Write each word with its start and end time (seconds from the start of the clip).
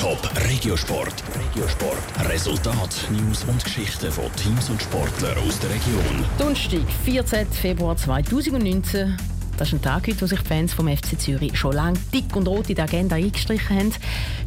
Top 0.00 0.30
Regiosport. 0.48 1.22
Regiosport. 1.38 2.30
Resultat, 2.30 3.06
News 3.10 3.44
und 3.44 3.62
Geschichten 3.62 4.10
von 4.10 4.34
Teams 4.34 4.70
und 4.70 4.80
Sportlern 4.80 5.36
aus 5.46 5.60
der 5.60 5.68
Region. 5.68 6.24
Donnerstag, 6.38 6.90
14. 7.04 7.46
Februar 7.48 7.94
2019. 7.98 9.14
Das 9.58 9.68
ist 9.68 9.74
ein 9.74 9.82
Tag 9.82 10.08
heute, 10.08 10.22
wo 10.22 10.26
sich 10.26 10.40
die 10.40 10.46
Fans 10.46 10.72
vom 10.72 10.88
FC 10.88 11.20
Zürich 11.20 11.54
schon 11.58 11.74
lange 11.74 11.98
dick 12.14 12.34
und 12.34 12.48
rot 12.48 12.70
in 12.70 12.76
die 12.76 12.80
Agenda 12.80 13.16
eingestrichen 13.16 13.76
haben. 13.76 13.92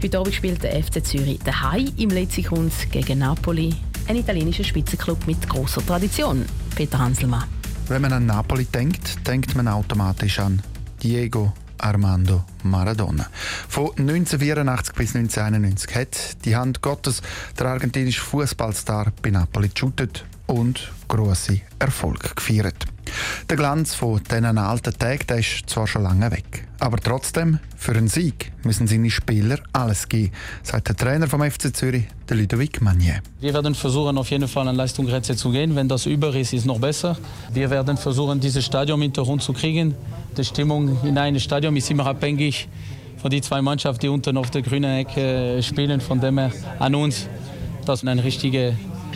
Heute 0.02 0.18
Abend 0.18 0.34
spielt 0.34 0.64
der 0.64 0.84
FC 0.84 1.06
Zürich 1.06 1.38
daheim 1.46 1.92
im 1.98 2.10
Letzigrund 2.10 2.74
gegen 2.90 3.20
Napoli, 3.20 3.76
ein 4.08 4.16
italienischer 4.16 4.64
Spitzenklub 4.64 5.28
mit 5.28 5.48
großer 5.48 5.86
Tradition. 5.86 6.48
Peter 6.76 6.98
Hanselmann. 6.98 7.44
Wenn 7.90 8.02
man 8.02 8.14
an 8.14 8.26
Napoli 8.26 8.66
denkt, 8.66 9.28
denkt 9.28 9.54
man 9.54 9.68
automatisch 9.68 10.40
an 10.40 10.64
Diego 11.04 11.54
Armando 11.78 12.44
Maradona. 12.64 13.28
Von 13.68 13.92
1984 13.98 14.96
bis 14.96 15.16
1991 15.16 15.96
hat 15.96 16.46
die 16.46 16.56
Hand 16.56 16.82
Gottes 16.82 17.22
der 17.60 17.68
argentinische 17.68 18.22
Fußballstar 18.22 19.12
bei 19.22 19.32
Napoli 19.32 19.70
geshootet 19.70 20.26
und 20.48 20.92
große 21.08 21.62
Erfolg 21.80 22.36
gefeiert. 22.36 22.86
Der 23.50 23.58
Glanz 23.58 23.94
von 23.94 24.22
diesen 24.24 24.58
alten 24.58 24.98
Tagen 24.98 25.28
der 25.28 25.40
ist 25.40 25.70
zwar 25.70 25.88
schon 25.88 26.04
lange 26.04 26.32
weg, 26.32 26.68
aber 26.80 26.98
trotzdem, 26.98 27.60
für 27.78 27.92
einen 27.92 28.08
Sieg 28.08 28.52
müssen 28.64 28.88
seine 28.88 29.10
Spieler 29.10 29.60
alles 29.74 30.08
geben, 30.08 30.32
sagt 30.64 30.88
der 30.88 30.96
Trainer 30.96 31.28
vom 31.28 31.42
FC 31.42 31.76
Zürich, 31.76 32.06
der 32.30 32.38
Ludovic 32.38 32.82
Magnier. 32.82 33.22
Wir 33.40 33.54
werden 33.54 33.76
versuchen, 33.76 34.18
auf 34.18 34.30
jeden 34.32 34.48
Fall 34.48 34.68
an 34.68 34.76
Leistungsgrenze 34.76 35.36
zu 35.36 35.52
gehen. 35.52 35.76
Wenn 35.76 35.88
das 35.88 36.06
über 36.06 36.34
ist, 36.34 36.54
ist 36.54 36.66
noch 36.66 36.80
besser. 36.80 37.18
Wir 37.52 37.70
werden 37.70 37.98
versuchen, 37.98 38.40
dieses 38.40 38.66
Stadion 38.66 39.02
hintergrund 39.02 39.44
zu 39.44 39.54
kriegen. 39.54 39.96
Die 40.38 40.44
Stimmung 40.44 40.98
in 41.04 41.18
einem 41.18 41.40
Stadion 41.40 41.76
ist 41.76 41.92
immer 41.92 42.08
abhängig 42.08 42.68
von 43.22 43.30
den 43.30 43.44
zwei 43.44 43.62
Mannschaften, 43.62 44.02
die 44.02 44.08
unten 44.08 44.36
auf 44.38 44.50
der 44.50 44.64
grünen 44.64 44.98
Ecke 44.98 45.62
spielen. 45.62 46.02
Von 46.02 46.20
dem 46.20 46.40
her 46.40 46.52
an 46.80 46.96
uns, 46.96 47.28
dass 47.86 48.04
ein 48.04 48.18
richtiges 48.18 48.74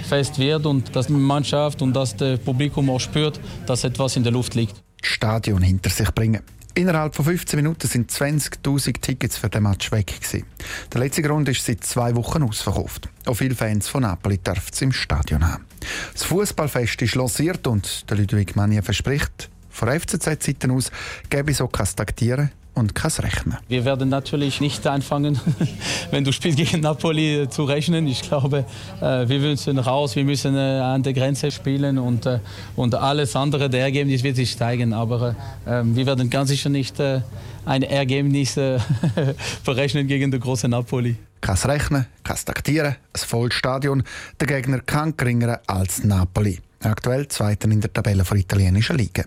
Fest 0.08 0.38
wird 0.38 0.66
und 0.68 0.96
dass 0.96 1.08
die 1.08 1.14
Mannschaft 1.14 1.82
und 1.82 1.94
das 1.94 2.16
Publikum 2.46 2.90
auch 2.92 3.00
spürt, 3.00 3.40
dass 3.66 3.84
etwas 3.84 4.16
in 4.16 4.24
der 4.24 4.32
Luft 4.32 4.54
liegt. 4.54 4.76
Stadion 5.02 5.64
hinter 5.64 5.90
sich 5.90 6.12
bringen. 6.12 6.42
Innerhalb 6.76 7.16
von 7.16 7.26
15 7.26 7.58
Minuten 7.58 7.88
sind 7.88 8.12
20.000 8.12 9.02
Tickets 9.02 9.38
für 9.38 9.50
den 9.50 9.64
Match 9.64 9.92
weg. 9.92 10.14
Gewesen. 10.22 10.46
Der 10.94 11.00
letzte 11.00 11.24
Grund 11.24 11.50
ist 11.50 11.66
seit 11.66 11.84
zwei 11.84 12.16
Wochen 12.16 12.44
ausverkauft. 12.44 13.10
Auch 13.26 13.34
viele 13.34 13.56
Fans 13.56 13.88
von 13.88 14.04
Napoli 14.04 14.38
dürfen 14.38 14.70
es 14.72 14.82
im 14.84 14.92
Stadion 14.92 15.52
haben. 15.52 15.66
Das 16.14 16.24
Fußballfest 16.26 17.02
ist 17.02 17.16
lanciert 17.16 17.66
und 17.66 18.08
der 18.08 18.18
Ludwig 18.18 18.56
Mania 18.56 18.84
verspricht, 18.84 19.50
von 19.78 19.90
FCZ-Seiten 19.90 20.72
aus 20.72 20.92
gäbe 21.30 21.52
es 21.52 21.62
auch 21.62 21.72
kein 21.72 21.86
Taktieren 21.96 22.50
und 22.74 22.96
kein 22.96 23.12
Rechnen. 23.12 23.58
Wir 23.68 23.86
werden 23.86 24.10
natürlich 24.10 24.60
nicht 24.60 24.86
anfangen, 24.88 25.40
wenn 26.12 26.24
du 26.24 26.32
spielst 26.32 26.58
gegen 26.58 26.82
Napoli 26.82 27.42
äh, 27.42 27.50
zu 27.50 27.64
rechnen. 27.64 28.08
Ich 28.08 28.24
glaube, 28.24 28.66
äh, 29.02 29.30
wir 29.30 29.40
müssen 29.40 29.78
raus, 29.78 30.16
wir 30.16 30.24
müssen 30.24 30.56
äh, 30.56 30.80
an 30.80 31.04
der 31.04 31.14
Grenze 31.14 31.52
spielen 31.52 32.00
und, 32.00 32.28
und 32.76 32.96
alles 32.96 33.36
andere, 33.36 33.70
der 33.70 33.82
Ergebnis 33.82 34.24
wird 34.24 34.36
sich 34.36 34.52
steigen. 34.52 34.94
Aber 34.94 35.36
ähm, 35.68 35.96
wir 35.96 36.08
werden 36.08 36.30
ganz 36.30 36.50
sicher 36.50 36.70
nicht 36.70 37.00
ein 37.00 37.84
Ergebnis 37.84 38.56
berechnen 39.66 40.08
gegen 40.08 40.32
den 40.32 40.40
großen 40.40 40.72
Napoli. 40.72 41.18
Kein 41.42 41.56
Rechnen, 41.56 42.08
kein 42.24 42.38
Taktieren, 42.38 42.96
ein 43.14 43.20
volles 43.28 43.54
Stadion. 43.54 44.04
Der 44.40 44.48
Gegner 44.48 44.80
kann 44.80 45.16
geringer 45.16 45.60
als 45.68 46.04
Napoli. 46.04 46.60
Aktuell 46.88 47.28
Zweiter 47.28 47.70
in 47.70 47.82
der 47.82 47.92
Tabelle 47.92 48.24
der 48.24 48.38
italienischen 48.38 48.98
Liga. 48.98 49.24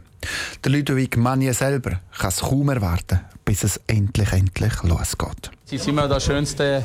Der 0.64 0.72
Ludovic 0.72 1.16
Magnier 1.16 1.54
selber 1.54 2.00
kann 2.18 2.28
es 2.28 2.40
kaum 2.40 2.68
erwarten, 2.68 3.20
bis 3.44 3.64
es 3.64 3.80
endlich, 3.86 4.32
endlich 4.32 4.82
losgeht. 4.82 5.50
Es 5.66 5.72
ist 5.72 5.88
immer 5.88 6.08
das 6.08 6.24
Schönste 6.24 6.84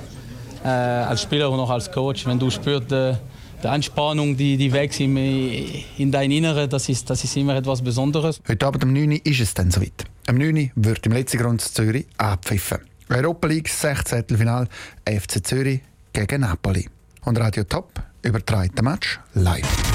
äh, 0.63 0.67
als 0.67 1.21
Spieler 1.21 1.49
und 1.49 1.59
auch 1.59 1.69
als 1.69 1.91
Coach, 1.91 2.25
wenn 2.25 2.39
du 2.39 2.49
spürst, 2.49 2.91
äh, 2.91 3.15
die 3.63 3.67
Anspannung, 3.67 4.35
die, 4.35 4.57
die 4.57 4.71
wächst 4.71 4.99
in, 4.99 5.15
in 5.15 6.11
dein 6.11 6.29
Innere, 6.31 6.67
das 6.67 6.89
ist, 6.89 7.09
das 7.09 7.23
ist 7.23 7.35
immer 7.37 7.55
etwas 7.55 7.81
Besonderes. 7.81 8.41
Heute 8.47 8.65
Abend 8.65 8.83
um 8.83 8.93
9 8.93 9.11
Uhr 9.11 9.19
ist 9.23 9.39
es 9.39 9.53
dann 9.53 9.71
soweit. 9.71 10.05
Am 10.27 10.37
9 10.37 10.55
Uhr 10.55 10.69
wird 10.75 11.05
im 11.05 11.13
letzten 11.13 11.37
Grund 11.37 11.61
Zürich 11.61 12.05
abpfiffen. 12.17 12.79
Europa 13.09 13.47
League 13.47 13.69
16. 13.69 14.25
Final 14.27 14.67
FC 15.05 15.45
Zürich 15.45 15.81
gegen 16.13 16.41
Napoli. 16.41 16.87
Und 17.23 17.39
Radio 17.39 17.63
Top 17.63 18.01
überträgt 18.21 18.77
den 18.77 18.85
Match 18.85 19.19
live. 19.33 19.94